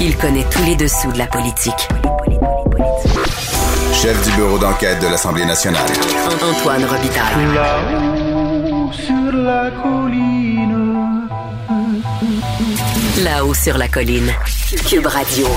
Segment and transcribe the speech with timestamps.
[0.00, 1.88] Il connaît tous les dessous de la politique.
[3.92, 5.88] Chef du bureau d'enquête de l'Assemblée nationale.
[6.40, 7.52] Antoine Robitaille.
[7.52, 11.28] Là-haut sur la colline.
[13.24, 14.32] Là-haut sur la colline.
[14.88, 15.48] Cube Radio.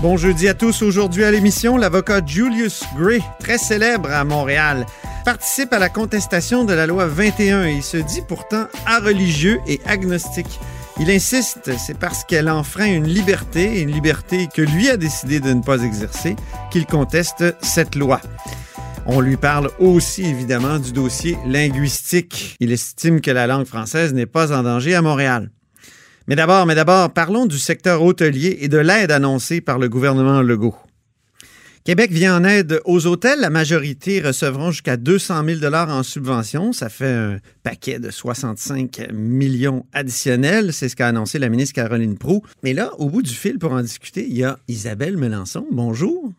[0.00, 0.80] Bon jeudi à tous.
[0.80, 4.86] Aujourd'hui à l'émission, l'avocat Julius Gray, très célèbre à Montréal,
[5.26, 8.64] participe à la contestation de la loi 21 et il se dit pourtant
[9.04, 10.58] religieux et agnostique.
[11.00, 15.52] Il insiste, c'est parce qu'elle enfreint une liberté, une liberté que lui a décidé de
[15.52, 16.34] ne pas exercer,
[16.72, 18.20] qu'il conteste cette loi.
[19.06, 22.56] On lui parle aussi évidemment du dossier linguistique.
[22.58, 25.50] Il estime que la langue française n'est pas en danger à Montréal.
[26.26, 30.42] Mais d'abord, mais d'abord, parlons du secteur hôtelier et de l'aide annoncée par le gouvernement
[30.42, 30.76] Legault.
[31.88, 33.40] Québec vient en aide aux hôtels.
[33.40, 36.74] La majorité recevront jusqu'à 200 000 en subvention.
[36.74, 40.74] Ça fait un paquet de 65 millions additionnels.
[40.74, 42.42] C'est ce qu'a annoncé la ministre Caroline Proux.
[42.62, 45.64] Mais là, au bout du fil pour en discuter, il y a Isabelle Melançon.
[45.70, 46.30] Bonjour.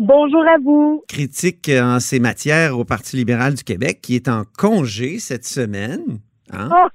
[0.00, 1.04] Bonjour à vous.
[1.06, 6.18] Critique en ces matières au Parti libéral du Québec qui est en congé cette semaine.
[6.52, 6.88] Hein?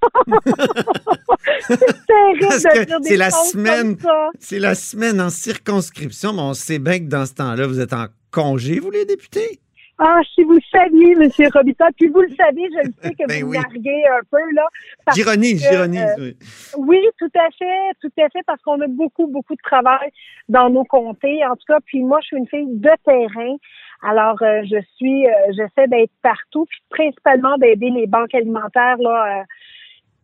[3.03, 3.97] c'est la semaine,
[4.39, 7.93] c'est la semaine en circonscription, mais on sait bien que dans ce temps-là, vous êtes
[7.93, 9.59] en congé, vous les députés?
[9.99, 11.29] Ah, si vous saviez, M.
[11.53, 13.57] Robita, puis vous le savez, je le sais que ben vous oui.
[13.57, 14.67] narguez un peu, là.
[15.15, 16.37] J'ironise, j'ironise, euh, oui.
[16.77, 20.11] Oui, tout à fait, tout à fait, parce qu'on a beaucoup, beaucoup de travail
[20.49, 21.43] dans nos comtés.
[21.45, 23.55] En tout cas, puis moi, je suis une fille de terrain.
[24.03, 29.43] Alors, euh, je suis, euh, j'essaie d'être partout, puis principalement d'aider les banques alimentaires, là,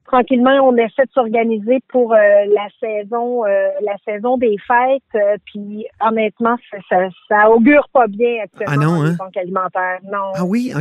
[0.06, 5.02] tranquillement, on essaie de s'organiser pour euh, la saison, euh, la saison des fêtes.
[5.16, 6.56] Euh, puis honnêtement,
[6.90, 6.98] ça,
[7.28, 9.16] ça, augure pas bien actuellement ah non, hein?
[9.18, 10.00] banques alimentaires.
[10.04, 10.32] Non.
[10.36, 10.74] Ah oui,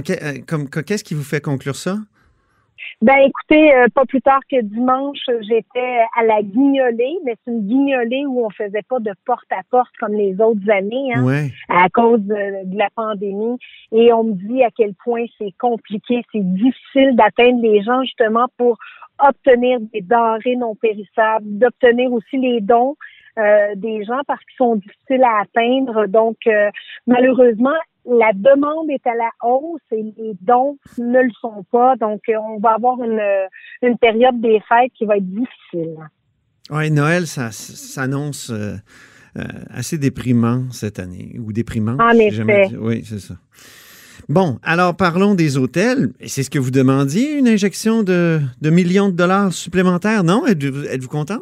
[0.46, 1.96] comme qu'est-ce qui vous fait conclure ça?
[3.00, 8.24] Ben écoutez, pas plus tard que dimanche, j'étais à la guignolée, mais c'est une guignolée
[8.26, 11.52] où on faisait pas de porte à porte comme les autres années, hein, ouais.
[11.68, 13.56] à cause de, de, la pandémie.
[13.92, 18.46] Et on me dit à quel point c'est compliqué, c'est difficile d'atteindre les gens justement
[18.56, 18.78] pour
[19.18, 22.96] obtenir des denrées non périssables, d'obtenir aussi les dons
[23.38, 26.06] euh, des gens parce qu'ils sont difficiles à atteindre.
[26.06, 26.70] Donc, euh,
[27.06, 27.70] malheureusement,
[28.04, 31.96] la demande est à la hausse et les dons ne le sont pas.
[31.96, 33.22] Donc, euh, on va avoir une,
[33.80, 35.96] une période des fêtes qui va être difficile.
[36.70, 38.52] Oui, Noël, ça s'annonce
[39.70, 41.96] assez déprimant cette année, ou déprimant.
[41.98, 42.70] En effet.
[42.78, 43.34] Oui, c'est ça.
[44.28, 46.10] Bon, alors parlons des hôtels.
[46.26, 50.46] C'est ce que vous demandiez, une injection de, de millions de dollars supplémentaires, non?
[50.46, 51.40] Êtes-vous êtes content?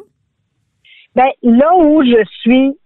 [1.15, 2.77] Ben, là où je suis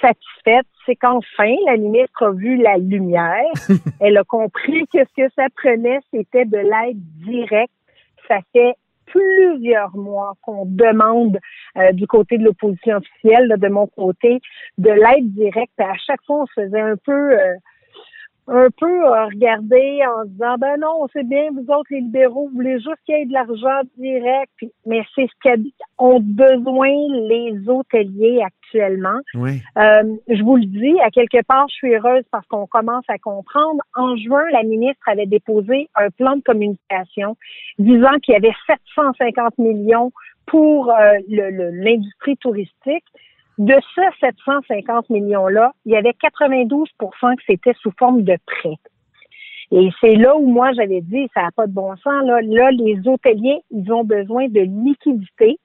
[0.00, 3.44] satisfaite, c'est qu'enfin, la ministre a vu la lumière.
[4.00, 7.72] Elle a compris que ce que ça prenait, c'était de l'aide directe.
[8.28, 8.74] Ça fait
[9.06, 11.38] plusieurs mois qu'on demande
[11.76, 14.40] euh, du côté de l'opposition officielle, là, de mon côté,
[14.78, 15.72] de l'aide directe.
[15.78, 17.32] à chaque fois, on se faisait un peu...
[17.32, 17.54] Euh,
[18.50, 22.00] un peu euh, regarder en se disant ben non, on sait bien, vous autres les
[22.00, 25.56] libéraux, vous voulez juste qu'il y ait de l'argent direct, puis, mais c'est ce
[25.96, 26.90] qu'ont besoin
[27.28, 29.20] les hôteliers actuellement.
[29.34, 29.62] Oui.
[29.78, 33.18] Euh, je vous le dis, à quelque part, je suis heureuse parce qu'on commence à
[33.18, 33.80] comprendre.
[33.94, 37.36] En juin, la ministre avait déposé un plan de communication
[37.78, 40.10] disant qu'il y avait 750 millions
[40.46, 43.04] pour euh, l'industrie touristique.
[43.60, 48.76] De ce 750 millions-là, il y avait 92% que c'était sous forme de prêt.
[49.70, 52.24] Et c'est là où moi j'avais dit, ça n'a pas de bon sens.
[52.24, 55.58] Là, là, les hôteliers, ils ont besoin de liquidité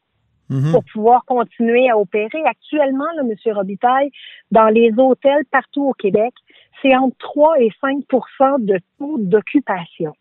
[0.49, 0.71] Mhm.
[0.71, 2.43] pour pouvoir continuer à opérer.
[2.45, 3.53] Actuellement, là, M.
[3.53, 4.11] Robitaille,
[4.51, 6.33] dans les hôtels partout au Québec,
[6.81, 10.13] c'est entre 3 et 5% de taux d'occupation.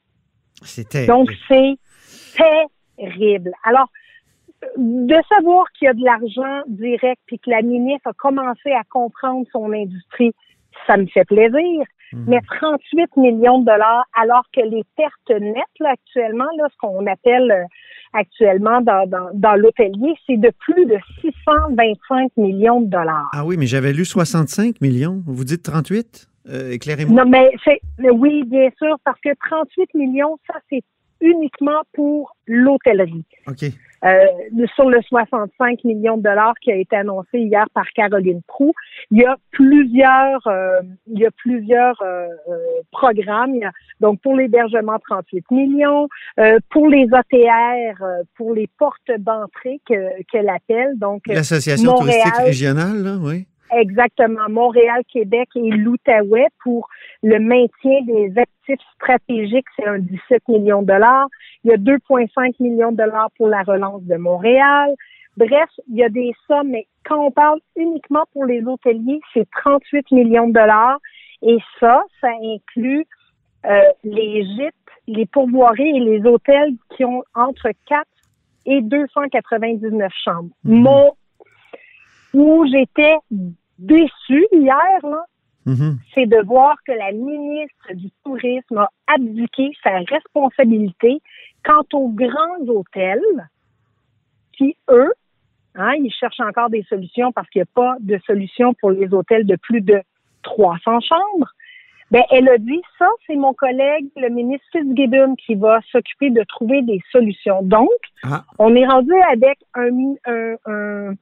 [0.63, 1.07] C'était.
[1.07, 1.75] Donc, c'est
[2.97, 3.53] terrible.
[3.65, 3.89] Alors,
[4.77, 8.83] de savoir qu'il y a de l'argent direct puis que la ministre a commencé à
[8.91, 10.33] comprendre son industrie,
[10.87, 11.85] ça me fait plaisir.
[12.13, 12.25] Mhm.
[12.29, 17.07] Mais 38 millions de dollars, alors que les pertes nettes là, actuellement, là, ce qu'on
[17.07, 17.65] appelle euh,
[18.13, 23.31] actuellement dans, dans, dans l'hôtelier, c'est de plus de 625 millions de dollars.
[23.33, 25.23] Ah oui, mais j'avais lu 65 millions.
[25.27, 26.29] Vous dites 38?
[26.49, 27.25] Euh, Éclairez-moi.
[27.25, 30.83] Non, mais c'est mais oui, bien sûr, parce que 38 millions, ça, c'est
[31.21, 33.25] uniquement pour l'hôtellerie.
[33.49, 33.65] OK.
[34.05, 38.73] Euh, sur le 65 millions de dollars qui a été annoncé hier par Caroline Prou.
[39.11, 42.27] Il y a plusieurs, euh, il y a plusieurs euh,
[42.91, 43.55] programmes.
[44.01, 46.09] donc pour l'hébergement, 38 millions.
[46.71, 48.03] pour les OTR,
[48.37, 50.99] pour les portes d'entrée que qu'elle appelle.
[50.99, 53.47] Donc l'association touristique régionale, là, oui.
[53.77, 54.49] Exactement.
[54.49, 56.89] Montréal, Québec et l'Outaouais pour
[57.23, 61.29] le maintien des actifs stratégiques, c'est un 17 millions de dollars.
[61.65, 64.95] Il y a 2,5 millions de dollars pour la relance de Montréal.
[65.37, 69.49] Bref, il y a des sommes, mais quand on parle uniquement pour les hôteliers, c'est
[69.63, 70.99] 38 millions de dollars.
[71.43, 73.07] Et ça, ça inclut
[73.67, 74.75] euh, les gîtes,
[75.09, 78.07] les pourvoiries et les hôtels qui ont entre 4
[78.67, 80.51] et 299 chambres.
[80.65, 80.83] Mhm.
[80.83, 81.13] Mon,
[82.35, 83.17] où j'étais
[83.79, 85.25] déçue hier, là,
[85.67, 85.97] mm-hmm.
[86.15, 91.21] c'est de voir que la ministre du Tourisme a abdiqué sa responsabilité
[91.65, 93.49] quant aux grands hôtels
[94.53, 95.13] qui, eux,
[95.75, 99.13] hein, ils cherchent encore des solutions parce qu'il n'y a pas de solution pour les
[99.13, 100.01] hôtels de plus de
[100.43, 101.51] 300 chambres.
[102.11, 106.43] Ben, elle a dit ça, c'est mon collègue, le ministre Fitzgibbon, qui va s'occuper de
[106.45, 107.63] trouver des solutions.
[107.63, 107.89] Donc,
[108.23, 108.45] ah.
[108.59, 109.91] on est rendu avec un,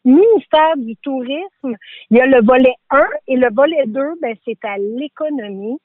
[0.05, 1.77] ministère du tourisme.
[2.11, 5.79] Il y a le volet 1 et le volet 2, ben, c'est à l'économie.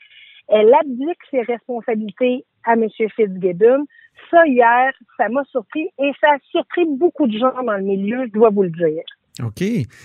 [0.48, 2.88] Elle abdique ses responsabilités à M.
[2.90, 3.86] Fitzgibbon.
[4.32, 8.26] Ça, hier, ça m'a surpris et ça a surpris beaucoup de gens dans le milieu,
[8.26, 9.04] je dois vous le dire.
[9.44, 9.63] OK.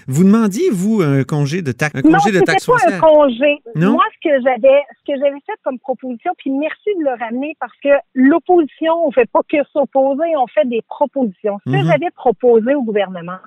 [0.08, 3.62] Vous demandiez, vous, un congé de taxe, un congé de taxe pas un congé.
[3.74, 7.56] Moi, ce que j'avais, ce que j'avais fait comme proposition, puis merci de le ramener
[7.60, 11.58] parce que l'opposition, on fait pas que s'opposer, on fait des propositions.
[11.66, 11.86] Ce que mhm.
[11.86, 13.38] j'avais proposé au gouvernement,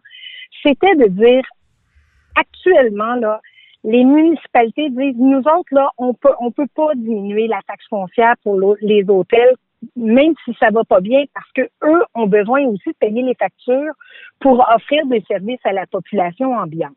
[0.63, 1.43] c'était de dire,
[2.35, 3.41] actuellement, là,
[3.83, 8.33] les municipalités disent, nous autres, là, on peut, on peut pas diminuer la taxe foncière
[8.43, 9.55] pour les hôtels
[9.95, 13.35] même si ça va pas bien, parce que eux ont besoin aussi de payer les
[13.35, 13.93] factures
[14.39, 16.95] pour offrir des services à la population ambiante.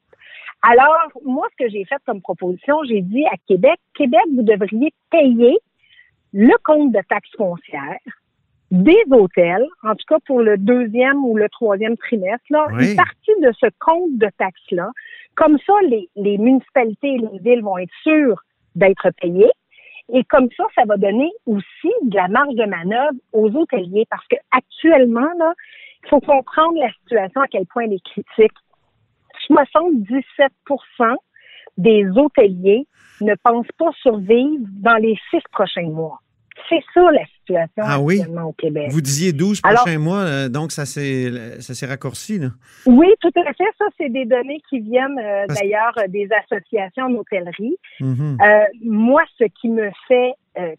[0.62, 4.93] Alors, moi, ce que j'ai fait comme proposition, j'ai dit à Québec, Québec, vous devriez
[5.11, 5.56] payer
[6.32, 7.99] le compte de taxes foncières
[8.70, 13.32] des hôtels, en tout cas pour le deuxième ou le troisième trimestre, là, une partie
[13.41, 14.91] de ce compte de taxes-là.
[15.37, 18.43] Comme ça, les, les municipalités et les villes vont être sûres
[18.75, 19.50] d'être payées.
[20.12, 24.26] Et comme ça, ça va donner aussi de la marge de manœuvre aux hôteliers parce
[24.28, 25.52] que actuellement, là,
[26.05, 28.56] il faut comprendre la situation, à quel point elle est critique.
[29.50, 31.16] 77%
[31.76, 32.87] des hôteliers
[33.20, 36.20] ne pensent pas survivre dans les six prochains mois.
[36.69, 38.88] C'est ça la situation ah actuellement au Québec.
[38.90, 42.49] Vous disiez 12 prochains mois, euh, donc ça s'est ça s'est raccourci là.
[42.87, 43.64] Oui, tout à fait.
[43.78, 47.76] Ça, c'est des données qui viennent euh, d'ailleurs euh, des associations d'hôtellerie.
[48.00, 48.38] Mhm.
[48.84, 50.32] moi, ce qui me fait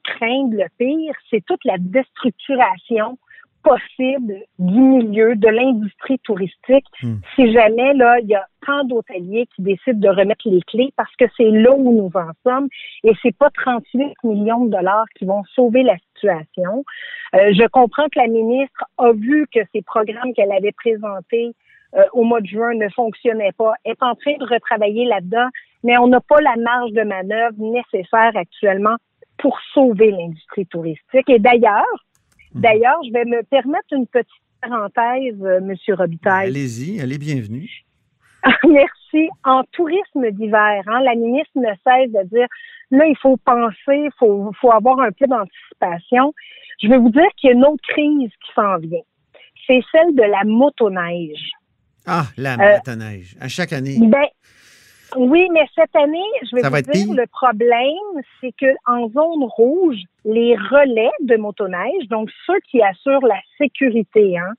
[0.04, 3.18] craindre le pire, c'est toute la déstructuration
[3.64, 7.16] possible du milieu, de l'industrie touristique, hmm.
[7.36, 11.14] si jamais là, il y a tant d'hôteliers qui décident de remettre les clés parce
[11.16, 12.68] que c'est là où nous en sommes
[13.04, 16.84] et c'est pas 38 millions de dollars qui vont sauver la situation.
[17.36, 21.54] Euh, je comprends que la ministre a vu que ces programmes qu'elle avait présentés
[21.96, 25.48] euh, au mois de juin ne fonctionnaient pas, est en train de retravailler là-dedans,
[25.84, 28.96] mais on n'a pas la marge de manœuvre nécessaire actuellement
[29.38, 31.30] pour sauver l'industrie touristique.
[31.30, 32.06] Et d'ailleurs.
[32.54, 34.28] D'ailleurs, je vais me permettre une petite
[34.62, 36.48] parenthèse, euh, Monsieur Robitaille.
[36.48, 37.70] Allez-y, allez bienvenue.
[38.68, 39.30] Merci.
[39.44, 42.48] En tourisme d'hiver, hein, la ministre ne cesse de dire
[42.92, 46.34] là, il faut penser, il faut, faut avoir un peu d'anticipation.
[46.82, 49.02] Je vais vous dire qu'il y a une autre crise qui s'en vient.
[49.68, 51.52] C'est celle de la motoneige.
[52.06, 53.36] Ah, la euh, motoneige.
[53.40, 53.98] À chaque année.
[54.02, 54.26] Ben,
[55.16, 59.98] oui, mais cette année, je vais vous dire, le problème, c'est que en zone rouge,
[60.24, 64.54] les relais de motoneige, donc ceux qui assurent la sécurité, hein,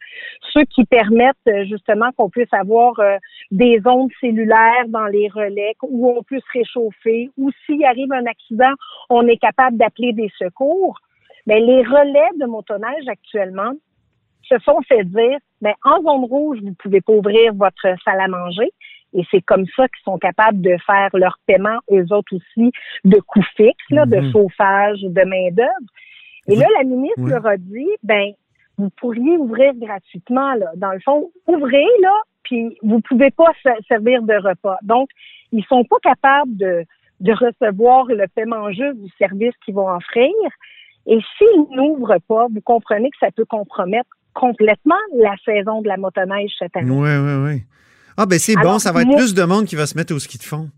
[0.53, 3.19] ceux qui permettent euh, justement qu'on puisse avoir euh,
[3.51, 8.27] des ondes cellulaires dans les relais où on peut se réchauffer, ou s'il arrive un
[8.27, 8.73] accident,
[9.09, 10.99] on est capable d'appeler des secours.
[11.47, 13.73] Mais les relais de motoneige actuellement
[14.43, 18.29] se font fait dire, ben, en zone rouge, vous pouvez pas ouvrir votre salle à
[18.29, 18.73] manger.
[19.13, 22.71] Et c'est comme ça qu'ils sont capables de faire leur paiement, eux autres aussi,
[23.05, 24.33] de coûts fixes, là, de mhm.
[24.33, 25.91] chauffage, de main-d'œuvre.
[26.49, 28.33] Et là, la ministre leur a dit, ben,
[28.79, 30.71] vous pourriez ouvrir gratuitement, là.
[30.77, 32.15] Dans le fond, ouvrez, là,
[32.45, 33.53] puis vous pouvez pas
[33.89, 34.79] servir de repas.
[34.83, 35.09] Donc,
[35.53, 36.85] ils sont pas capables de,
[37.21, 40.33] de recevoir le paiement juste du service qu'ils vont offrir.
[41.07, 45.97] Et s'ils n'ouvrent pas, vous comprenez que ça peut compromettre complètement la saison de la
[45.97, 46.91] motoneige cette année.
[46.91, 47.63] Oui, oui, oui.
[48.17, 50.19] Ah, ben c'est bon, ça va être plus de monde qui va se mettre au
[50.19, 50.69] ski de fond.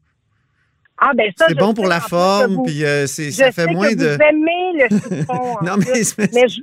[1.05, 4.07] Ah, ben ça, C'est bon pour la forme, puis euh, ça fait moins que de.
[4.07, 5.33] Vous aimez le chiffon.
[5.61, 6.61] en Non, mais, je-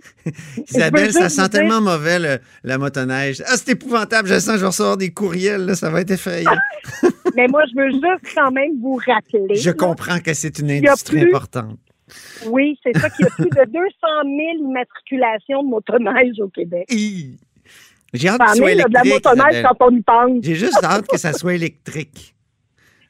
[0.69, 3.41] Isabelle, ça sent dire- tellement mauvais, le- la motoneige.
[3.47, 4.29] Ah, c'est épouvantable.
[4.29, 5.65] Je sens que je vais recevoir des courriels.
[5.65, 6.51] là, ça va être effrayant.
[7.35, 9.55] mais moi, je veux juste quand même vous rappeler.
[9.55, 11.77] Je là, comprends que c'est une industrie plus- importante.
[12.47, 13.71] Oui, c'est ça qu'il y a plus de 200
[14.23, 16.85] 000 immatriculations de motoneige au Québec.
[18.13, 19.25] J'ai hâte Ça qu'il en soit là, de la électrique.
[19.25, 20.43] motoneige quand on y pense.
[20.43, 22.35] J'ai juste hâte que ça soit électrique.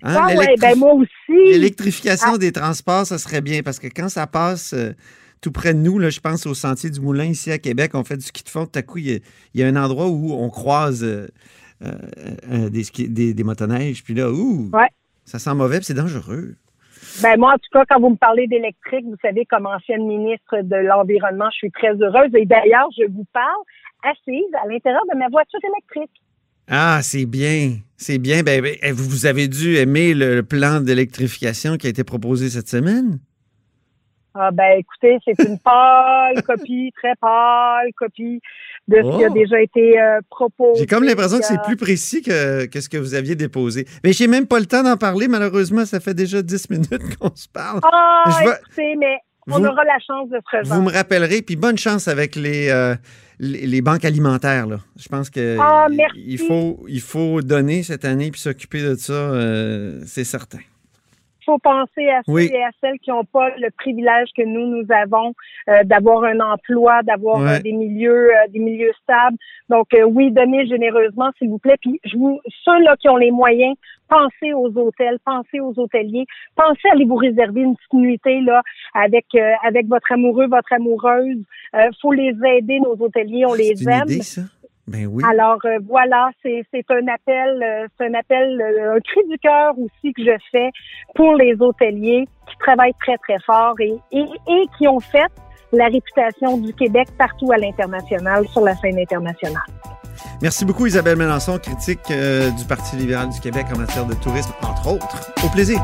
[0.03, 1.09] Hein, Ah ouais, ben moi aussi.
[1.51, 2.37] L'électrification Ah.
[2.37, 4.93] des transports, ça serait bien parce que quand ça passe euh,
[5.41, 8.03] tout près de nous, là, je pense au Sentier du Moulin ici à Québec, on
[8.03, 8.65] fait du ski de fond.
[8.65, 9.19] Tout à coup, il y a,
[9.53, 11.27] il y a un endroit où on croise euh,
[11.83, 14.03] euh, des, des, des motoneiges.
[14.03, 14.87] Puis là, ouh, Ouais.
[15.25, 16.55] ça sent mauvais c'est dangereux.
[17.21, 20.61] Ben moi, en tout cas, quand vous me parlez d'électrique, vous savez, comme ancienne ministre
[20.61, 22.29] de l'Environnement, je suis très heureuse.
[22.37, 23.63] Et d'ailleurs, je vous parle
[24.03, 26.21] assise à l'intérieur de ma voiture électrique.
[26.67, 27.77] Ah, c'est bien.
[27.97, 28.43] C'est bien.
[28.43, 32.69] Ben, ben, vous vous avez dû aimer le plan d'électrification qui a été proposé cette
[32.69, 33.19] semaine?
[34.35, 38.39] Ah ben écoutez, c'est une pâle copie, très pâle copie
[38.87, 39.33] de ce qui a Oh.
[39.33, 40.81] déjà été euh, proposé.
[40.81, 43.85] J'ai comme l'impression que c'est Euh, plus précis que, que ce que vous aviez déposé.
[44.03, 45.85] Mais j'ai même pas le temps d'en parler, malheureusement.
[45.85, 47.79] Ça fait déjà 10 minutes qu'on se parle.
[47.83, 48.23] Ah,
[48.77, 49.17] Je mais
[49.51, 50.73] on Vous- aura la chance de se.
[50.73, 52.95] Vous me rappellerez, puis bonne chance avec les, euh,
[53.39, 54.67] les, les banques alimentaires.
[54.67, 54.77] Là.
[54.97, 59.13] Je pense que Ah, il, faut, il faut donner cette année puis s'occuper de ça,
[59.13, 60.59] euh, c'est certain.
[61.49, 62.49] Il faut penser à ceux Oui.
[62.53, 65.33] et à celles qui n'ont pas le privilège que nous, nous avons
[65.67, 67.57] euh, d'avoir un emploi, d'avoir Ouais.
[67.57, 69.35] euh, des milieux euh, des milieux stables.
[69.67, 71.77] Donc, euh, oui, donnez généreusement, s'il vous plaît.
[71.81, 73.75] Puis, je vous, ceux-là qui ont les moyens,
[74.07, 76.25] pensez aux hôtels, pensez aux hôteliers,
[76.55, 78.61] pensez à aller vous réserver une petite nuitée là,
[78.93, 81.37] avec, euh, avec votre amoureux, votre amoureuse.
[81.75, 84.03] Euh, faut les aider, nos hôteliers, on les aime.
[84.07, 84.41] idée, ça?
[84.89, 85.23] Ben oui.
[85.29, 89.73] Alors euh, voilà, c'est un appel, euh, c'est un appel, euh, un cri du cœur
[89.77, 90.71] aussi que je fais
[91.13, 95.31] pour les hôteliers qui travaillent très très fort et, et, et qui ont fait
[95.71, 99.61] la réputation du Québec partout à l'international, sur la scène internationale.
[100.41, 104.93] Merci beaucoup, Isabelle Mélenchon, critique du Parti libéral du Québec en matière de tourisme, entre
[104.93, 105.31] autres.
[105.45, 105.79] Au plaisir.